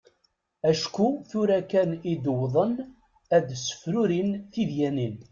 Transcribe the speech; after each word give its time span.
Acku 0.71 1.05
tura 1.29 1.57
kan 1.71 1.89
i 2.11 2.13
d-wwḍen 2.23 2.73
ad 3.35 3.47
sefrurin 3.65 4.29
tidyanin. 4.51 5.15